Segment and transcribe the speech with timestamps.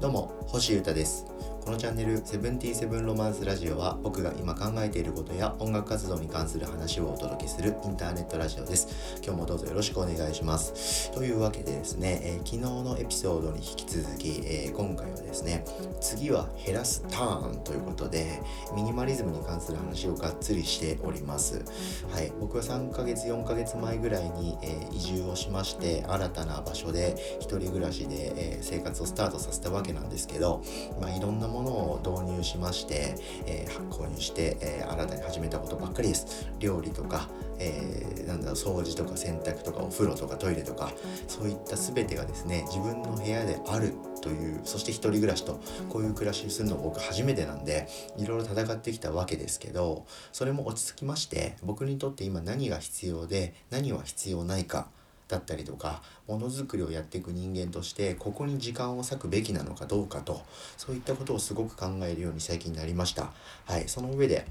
[0.00, 1.26] どうも星優太です。
[1.64, 8.88] このチャンネル「セブンティーセブンロマンスラジオ」は僕が今考えていることや音楽活動に関する話をお届けするインターネットラジオです。
[9.24, 11.12] 今日もどうぞよろしくお願いします。
[11.12, 15.64] というわけでですね、えー、昨日のエピソードに引き続き、えー、今回はですね
[16.00, 18.42] 次は減らすターンということで
[18.74, 21.62] ミニマリズムに関する話をがっつりしております。
[22.10, 30.60] はい僕は3ヶ月4ヶ月前ぐらいに、えー、移住をしまして新たな場所で一人暮らしで、え生活をスタートさせたわけなんですけど
[31.00, 33.14] まあいろんなものを導入しまして、
[33.46, 36.48] えー、購入して、えー、新たに始めたことばっかりです。
[36.58, 37.28] 料理とか、
[37.58, 40.92] えー、なんだろう掃除とか洗濯とかお風呂とかトイレとか
[41.28, 54.88] そういった全てがですね自分の部屋であるというそして一人暮らしとこういう暮らしをするの僕初めてなんでいろいろ戦ってきたわけですけどそれも落ち着きまして僕にとって今何が必要で何は必要ないか
[55.32, 60.42] だったりとかものづくりをやっていく人間としてここに時間を割くべきなのかどうかと
[60.76, 63.32] そういったことをすごく考えるように最近なりました
[63.64, 64.46] はいその上で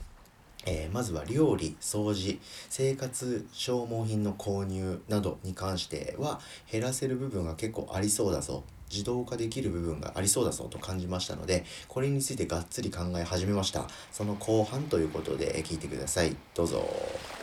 [0.63, 6.39] えー、まずは料理、掃除、生活消耗品の購入などに関しては
[6.71, 8.63] 減らせる部分が結構ありそうだぞ。
[8.91, 13.87] 自動化できる部分がありそうだぞと感じましたので、これについてがっつり考え始めました。
[14.11, 16.35] その後半ということで聞いてください。
[16.53, 17.40] どうぞ。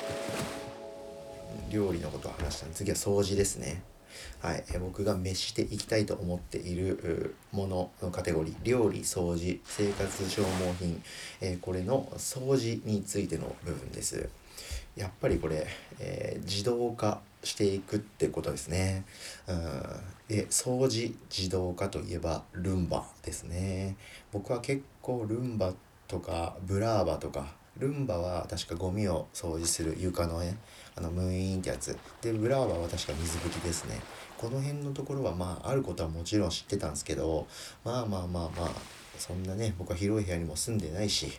[1.71, 3.83] 料理のことを話したの次は掃除ですね。
[4.41, 11.03] はい、え僕が召していきたいと思っているもののカテゴリー料理掃除生活消耗品、
[11.41, 14.29] え、これの掃除についての部分です
[14.97, 15.67] やっぱりこれ、
[16.01, 19.05] えー、自動化していくってことですね。
[19.47, 19.57] うん、
[20.29, 23.97] で掃除自動化といえばルンバですね。
[24.33, 25.73] 僕は結構ルンバ
[26.09, 30.57] とかブラーバとかルンバは確かゴミを掃除する床のね
[30.97, 31.97] あのムーインってやつ。
[32.21, 34.01] でブラーバは確か水拭きですね。
[34.37, 37.47] この辺のところはまああることはもちろん知ってたんですけど
[37.85, 38.71] まあまあまあまあ
[39.19, 41.31] そんなね僕は広い部屋にも住んでないし、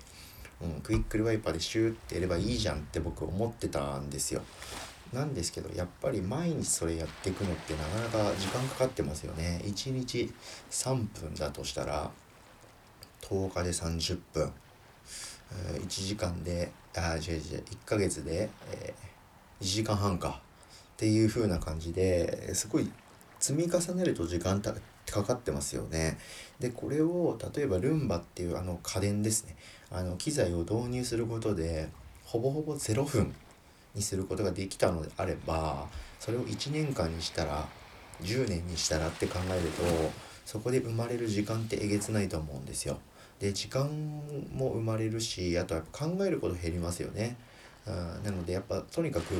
[0.61, 4.41] うん、クイックルワイパーでシューってやればいいじゃんって僕思ってたんですよ。
[5.13, 7.79] なんですけどやっぱり毎日それやっていくのってな
[8.09, 9.61] かなか時間かかってますよね。
[9.65, 10.31] 1日
[10.69, 12.11] 3分だとしたら
[13.21, 14.53] 10日で30分。
[15.51, 20.41] 1時間であ違う違う1ヶ月で、えー、1時間半か
[20.93, 22.91] っていう風な感じですごい
[23.39, 24.73] 積み重ねると時間た
[25.09, 26.17] かかってますよね。
[26.59, 29.55] でこれを例えばルンバっていうあの家電ですね
[29.89, 31.89] あの機材を導入することで
[32.25, 33.33] ほぼほぼ0分
[33.95, 35.87] にすることができたのであれば
[36.19, 37.67] それを1年間にしたら
[38.21, 39.83] 10年にしたらって考えると
[40.45, 42.99] そこで生まれる時間ってえげつないと思うんですよ。
[43.39, 43.87] で時間
[44.53, 47.37] も生まれるしあとは考えること減りますよね。
[47.87, 49.39] うん、なのでやっぱとにかく考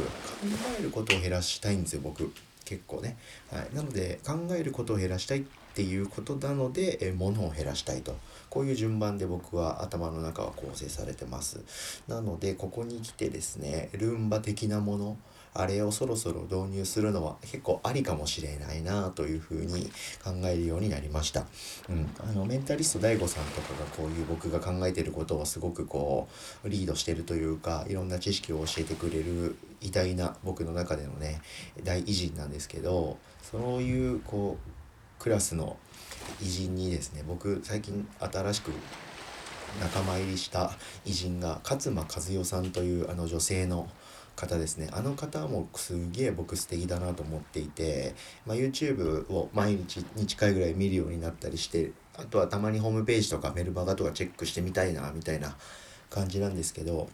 [0.80, 2.32] えることを減らしたいんですよ僕
[2.66, 3.18] 結構ね。
[3.52, 5.44] はい、なので考えることを減らしたいっ
[5.74, 8.16] ていうことなので、え物を減らしたいと
[8.50, 11.60] こういう順番で僕は頭の中は構成されてます。
[12.08, 15.18] なのでここに来てですねルンバ的なもの
[15.54, 19.90] あれをそろそろ導入するのは結構ありかもしれないなというふうに
[20.24, 21.46] 考えるようになりました。
[21.90, 26.28] うん、あのメンタリスト DAIGO さんとかがこういう僕が考えてることをすごくこ
[26.64, 31.42] うリードしてるというかいろんな知識を教えてくれる偉大な僕の中でのね
[31.84, 35.78] 大偉人なんですけどそういうこうクラスの
[36.42, 38.72] 偉人にですね僕最近新しく
[39.82, 40.72] 仲間入りした
[41.06, 43.88] 偉人が勝間和代さんというあの女性の
[44.40, 44.88] 方ですね。
[44.94, 55.58] あの方もすげえ僕素敵だなと思っていて、まあ、YouTube を毎日に近いぐらい見るようになったりしてあとはたまにホームページとかメルマガとかチェックしてみたいなみたいな
[56.10, 57.10] 感じなんですけど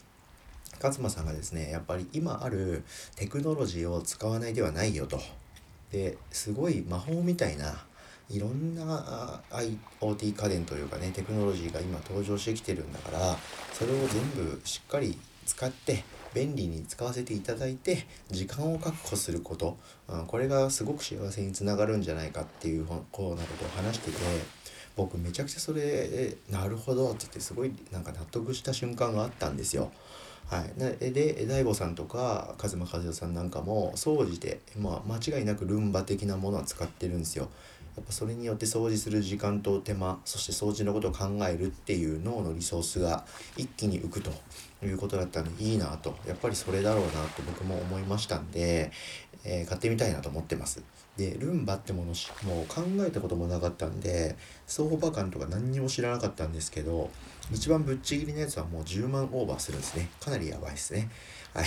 [0.82, 2.84] 勝間さんがですねやっぱり今ある
[3.16, 5.20] テクノロジーを使わないではないよと。
[5.92, 7.74] ですごい魔法みたいな
[8.30, 9.42] いろんな
[10.02, 13.38] IoT 家電というかねテクノロジーが今登場してきてるんだから
[13.72, 19.78] それを全部しっかり使って便利に使わせていただいて時間を確保すること、
[20.10, 24.18] うん、これがすごく幸せにつながるんじゃないかっていうこうなことを話してて
[24.96, 29.92] 僕めちゃくちゃそれなるほどって言ってすごいなんか納得した瞬間があったんですよ。
[30.48, 37.50] はい、で DAIGO さんとか和間和代さんなんかも総じて、まあ、間違いなくルンバ的なものは使ってるんですよ。
[37.96, 43.26] やっぱそれによって掃除する時間と手間そして掃除のことを考えるっていう脳のリソースが
[43.56, 44.32] 一気に浮くと
[44.84, 48.92] いうことだったんでいいなとやっぱりそれだろうなと僕も思いましたんで、
[49.46, 50.84] えー、買ってみたいなと思ってます。
[51.18, 54.36] でルンバってものしもう考えたこともなかったんで
[54.68, 57.10] 相場感とか何にも知らなかったんですけど
[57.54, 60.10] 一番ぶっちぎりのやつはもう10万オーバーするんですね。
[60.20, 61.10] かなりやばいですね。
[61.54, 61.66] はい。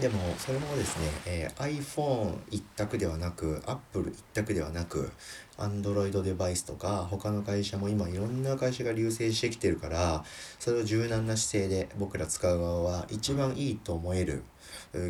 [0.00, 5.10] でもそれもですね、えー、iPhone 一択ではなく Apple 一択ではなく
[5.56, 10.22] Android デバイスとか他の会社も今いろんな会社が流星してきてるから
[10.58, 14.42] それを柔軟な姿勢で僕ら使う側は一番いいと思える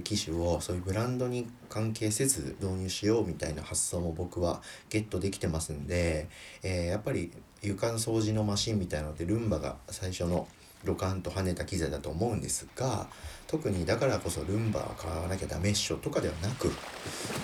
[0.04, 6.28] 機種をそういうブランドに関係せず導入しようみたいな発想も僕はゲットできてますんで、
[6.62, 7.32] えー、やっぱり
[7.62, 10.46] 床の掃除のマシンみたいなのでルンバが最初の
[10.84, 13.08] ドカンと跳ねた機材だと思うんですが
[13.46, 16.70] 特にだからこそルンバを買わなきゃダメっしょとかではなく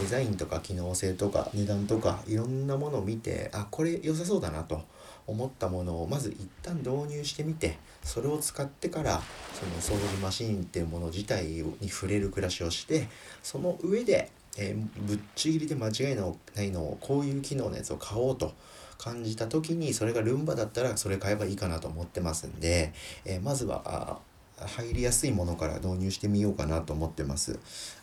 [0.01, 4.83] デザインとか機能性とか値段とかいろんなものを見てあこれ良さそうだなと
[5.27, 9.23] 思ったものをまず一旦導入してみてそれを使ってから
[9.55, 11.45] その掃除マシーンっていうもの自体
[11.81, 13.09] に触れる暮らしをして
[13.43, 18.53] その上で、えー、ぶっちぎりで間違いのないのをこういう機能のやつを買おうと
[18.99, 22.93] 感じた時にそれがルンバだったらそれ買えばいいかなと思ってますんで、
[23.25, 24.21] えー、まずは
[24.57, 27.59] 入りやすいものから導入してみようかなと思ってます。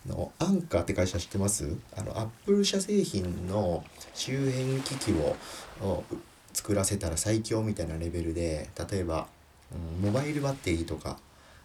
[0.06, 1.74] あのアンカーって会社知ってます？
[1.96, 3.82] あのアップル社製品の
[4.14, 5.12] 周辺機器
[5.82, 6.04] を
[6.52, 9.28] 作らせたら最強みたいなレベルで例えば、
[10.02, 11.18] うん、モバイルバッテリーとか、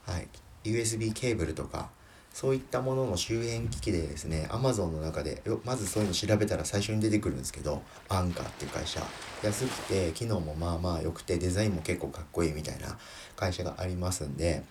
[0.06, 0.28] はい、
[0.64, 1.90] USB ケーブルとか
[2.36, 9.00] そういったものの周辺機器でですね Amazon の中でまずそういうの調べたら最初に出てくるんですけどアンカーっていう会社
[9.42, 12.98] 安くて機能もまあまあ良くてデザインも結構かっこいいみたいな
[13.38, 14.64] 会社がありますんで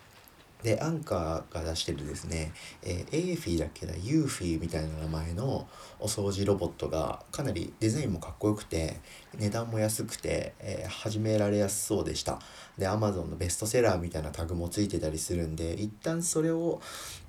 [0.65, 2.53] で、アンカーが出してるですね、
[2.83, 5.69] えー、エーフィーだっけな、ユーフィーみたいな名前の
[6.01, 8.97] お掃除ロボットがかなりデザインもかっこよくて、
[9.39, 12.41] 値段も安くて、えー、始められやすそうでした。
[12.79, 16.81] で、Amazon のベストセラーみたいなタグもついてたりするんで、一旦それを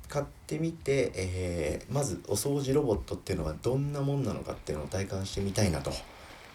[0.07, 5.91] 買ってみて、えー、まずお掃除ロボットっていうのはどんなもんなのかっていうのを体感してみたいなと。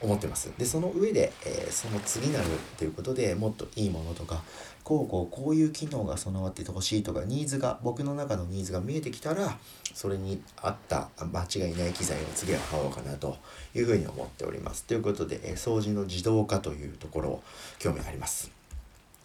[0.02, 0.52] 思ってます。
[0.56, 2.49] で、その上で、えー、その次なるっ
[2.79, 4.43] ていうことでもっといいものとか、
[4.82, 9.58] こうこうこういう機能が備わっててほしいとか、ニーズが、僕の中のニーズが見えてきたら、
[9.94, 13.37] それに合った間違いない機材を次は買おうかなと
[13.75, 14.85] いうふうに思っております。
[14.85, 17.43] ということで、えー、掃除の自動化というところを
[17.79, 18.60] 興味あります。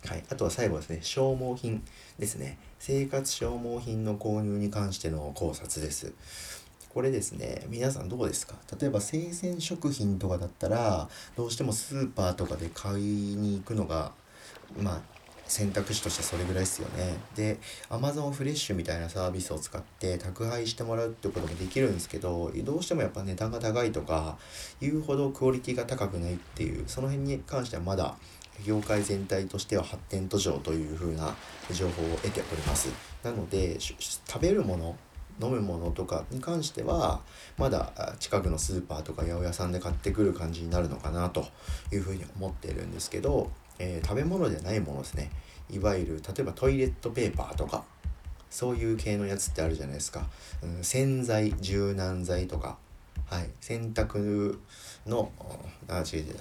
[0.05, 1.83] はい、あとは最後ですね、消耗品
[2.19, 2.57] ですね。
[2.79, 6.13] 生活消耗品の購入に関しての考察です。
[6.93, 8.55] これですね、皆さんどうですか？
[8.79, 14.11] 例えば生鮮食品とかだったら、どうしてもスーパーとかで買いに行くのが、
[14.79, 15.01] まあ、
[15.47, 17.17] 選択肢としてそれぐらいですよね。
[17.35, 17.59] で、
[17.89, 24.37] Amazon フレッシュみたいなサービスを使って宅配してもらうってこともできるんですけど、どうしてもやっぱ値段が高いとか、
[24.79, 28.15] 言うほどクオリティが高くないっていう、その辺に関してはまだ
[28.63, 31.35] 業界全体としては発展途上というふうな
[31.71, 32.89] 情報を得ております。
[33.23, 34.95] なので、食べるもの
[35.41, 37.21] 飲むものとかに関しては
[37.57, 41.45] まだ近くのスーパーとか八百屋さんで買ってくる感じになるのかなと
[41.91, 45.31] いうふうに思っているんですけど、えー、食べ物じゃないものですね。
[45.69, 47.83] いわゆる例えばトイレットペーパーとか
[48.51, 50.27] そういう系のやつってあるじゃないですか、
[50.61, 52.77] うん、洗剤柔軟剤とか。
[53.25, 53.49] はい。
[53.59, 54.59] 洗濯
[55.05, 55.31] の
[55.87, 56.35] あ違う違う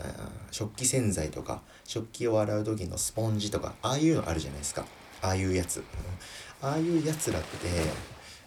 [0.51, 4.87] 食器洗剤とか食器を洗う時のスポンジとかああいうのあるじゃないですか。
[5.21, 5.83] ああいうやつ、
[6.61, 7.49] ああいうやつらって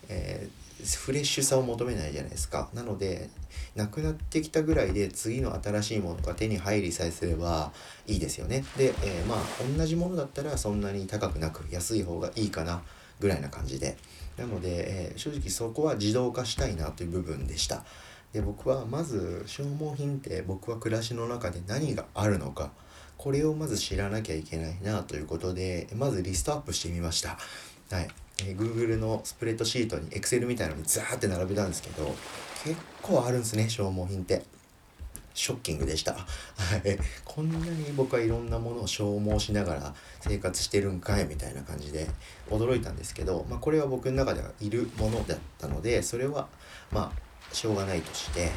[0.09, 2.69] えー、フレッシュさを求めないじゃないですか。
[2.73, 3.29] なので
[3.75, 7.71] なくなってきたぐらいで次の新しいものが手に入りさえすれば
[8.05, 8.63] いいですよね。
[8.77, 9.39] で、えー、まあ
[9.77, 12.81] 同じものだったらそんなに高くなく安い方がいいかな
[13.19, 13.97] ぐらいな感じで。
[14.37, 17.83] なので、えー、正直そこは自動化したいなという部分でした。
[18.33, 22.71] で僕はまず消耗品って僕は暮らしの中で何があるのか
[23.17, 27.37] これをまず知らなきゃいけないなということでまずリストアップしてみました
[27.89, 28.07] はい
[28.39, 32.13] えー、Google のスプレッドシートに Excel みたいなのにザーって並べたんですけど
[32.63, 34.43] 結構あるんですね消耗品って
[35.37, 36.13] ショッキングでした。
[36.13, 36.17] は
[36.77, 36.97] い。
[37.23, 42.07] こんなに僕はいろんなものを消耗しながら生活してるんかいみたいな感じで
[42.49, 46.47] 驚いたんですけど、まあこれは僕の中ではいるものだったので、それは
[46.91, 48.51] まあしょうがないとして、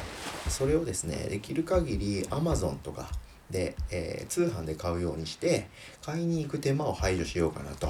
[0.47, 3.09] それをですね、できる限り Amazon とか
[3.49, 5.69] で、えー、通販で買うようにして、
[6.03, 7.89] 買いに行く手間を排除しようかなと。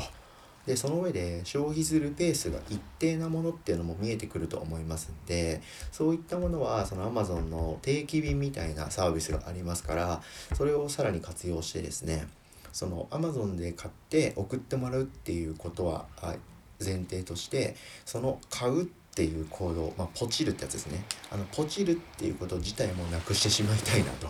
[0.65, 10.21] でその上で消費するペースが一定なものっていうのも見えてくると思いますんでそういったものはその Amazon の定期便みたいなサービスがありますから
[10.53, 12.27] それをさらに活用してですね
[12.71, 16.05] その Amazon で買って送ってもらうっていうことは
[16.79, 21.03] 前提としてその買うってっていう行動、まあ、ポチるってやつですね。
[21.31, 24.27] あのポチるっていうこと自体もなくしてしまいたいなと。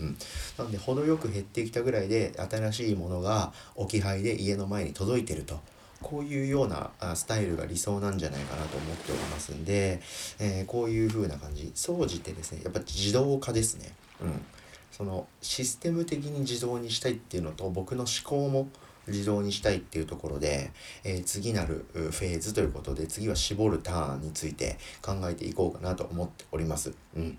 [0.00, 0.16] うん、
[0.58, 5.60] なので程よく減ってきたぐらいで新しいものが置き配で家の前に届いてると。
[6.02, 10.02] こういうようなスタイルが理想なんじゃないかなと思っておりますんで、
[10.38, 11.72] えー、こういう風な感じ。
[11.74, 13.92] 掃除ってですねやっぱ自動化ですね。
[14.20, 14.44] うん。
[14.90, 18.68] そのシステム的に自動にしたいっていうのと僕の思考も
[19.06, 20.70] 自動にしたいっていうところで、
[21.04, 26.92] えー、次なるフェーズということで次は絞るターンについて考えていこうかなと思っております。
[27.16, 27.38] うん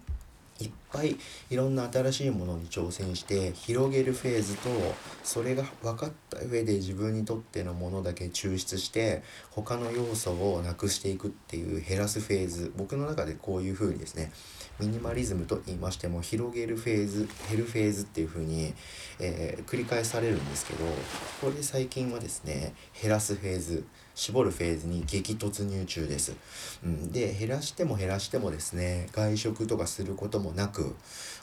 [0.60, 1.18] いっぱい
[1.50, 4.70] いろんな新しいものに挑戦して広げるフェーズと
[5.24, 9.22] それが分かった上で自分にとってのものだけ抽出して
[9.52, 12.72] 他の要素をなくしていくっていう減らすフェーズ。
[12.78, 14.32] 僕の中でこういうふうにですね
[14.80, 18.74] ミニマリズムと言いましても広げるフェーズ減るフェーズっていうふうに、
[19.20, 20.86] えー、繰り返されるんですけど
[21.42, 23.86] これ最近はですね減らすフェーズ。
[24.16, 26.36] 絞るフェーズに激突入中です。
[26.84, 30.96] うん、で減らしても減らしてもですね外食とかすることもなく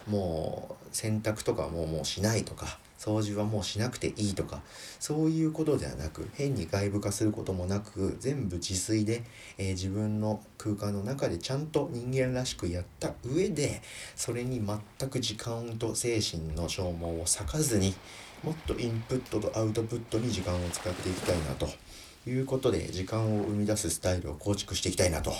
[0.09, 4.63] もう洗濯とかももうしないとか掃除はもうしなくていいとか
[5.01, 9.25] そういうことではなく変に外部化することもなく全部自炊で、
[9.59, 13.83] えー、自分の空間の中でちゃんと人間らしくやった上で
[14.15, 17.93] それに全く時間と精神の消耗を割かずに
[18.45, 21.69] もっとインプットとアウトプットに時間を使っていきたいなと
[22.27, 25.33] いうことで時間を生み出すスタイルを構築していきたいなと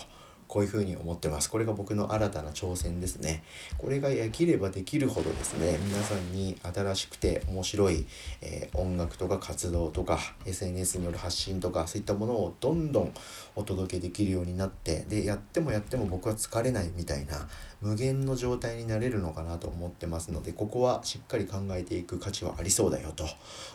[0.53, 1.49] こういうふうに思ってます。
[1.49, 3.43] これが僕の新たな挑戦ですね。
[3.79, 8.05] これができればできるほどですね、皆さんに新しくて面白い、
[8.43, 13.15] えー、音楽とか活動とか SNS による発信とかそういったものをどんどん
[13.57, 17.49] お届けできるようになって、で、やってもやっても僕は疲れないみたいな
[17.81, 23.25] 無限の状態になれるのかなと思ってますので、ここはしっかり考えていく価値はありそうだよと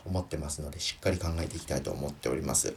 [0.04, 2.72] 思ってますので、しっかり考えていきたいと思っております。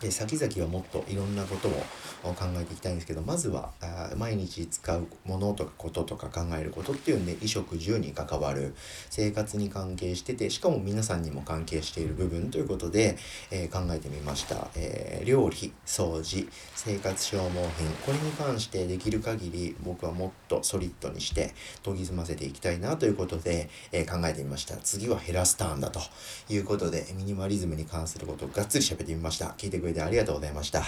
[0.00, 8.74] で先々はもっといろんなことを考えていきたいんですけどまずはあ毎日使うものとかこととか考えることっていうんで衣食住に関わる
[9.10, 13.16] 生活に関係しててしかも皆さんにも関係している部分ということで、
[13.50, 24.76] えー、考えてみました、えー、料理掃除生活消耗品これに関してできる限り僕はもっとソリッドにして研ぎ澄ませていきたいなということで、えー、考えてみました。
[24.76, 26.00] 次は減らすターンだと
[26.48, 29.46] いうことでミニマリズムに関することをがっつり喋ってみました。
[29.58, 30.82] 聞いてくれてありがとうございました。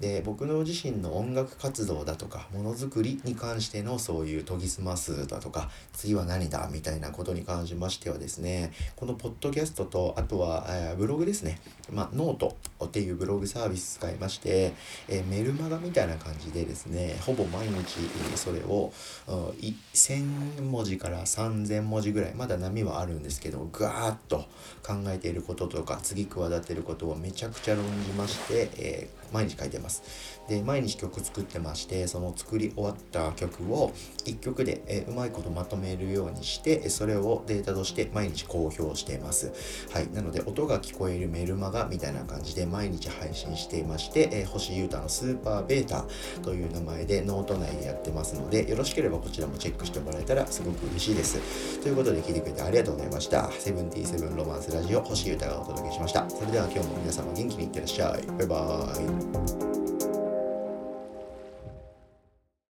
[0.00, 11.60] で、僕の自身の音楽活動だとか、ものづくりに関してのそういう研ぎ澄ますだとか、次は何だみたいなことに関しましてはですね、このポッドキャストと、あとは、えー、ブログですね。
[11.90, 14.74] まあ、ノートっていうブログサービス使いまして、
[15.08, 18.00] えー、メルマガみたいな感じでですね、ほぼ毎日
[18.34, 18.92] それを、
[19.26, 24.44] 1000文字から3000文字ぐらい、まだ波はあるんですけど、ガーッと
[24.82, 30.02] 考えていることとか、次企てることをめちゃくちゃ論じまして、えー、毎日書いてます。
[30.48, 33.92] で、毎日曲作ってまして、その作り終わった曲を
[34.24, 39.52] 1曲で、えー、うまいことまとめるようにして、それをデータとして毎日公表しています。
[39.92, 40.08] はい。
[40.12, 46.04] なので、音が聞こえるメルマガみたいな感じで毎日配信していまして、えー、星優太のスーパーベータ
[46.42, 51.80] という名前でノート内でやってますので、よろしければこちらもチェックしてもらえたらすごく嬉しいです。
[51.80, 53.50] ということで聞いてくれてありがとうございました。
[53.50, 56.28] セブンティーセブンロマンスラジオ星優太がお届けしました。
[56.30, 58.25] それでは今日も皆様元気にいってらっしゃい。
[58.38, 59.85] バイバーイ。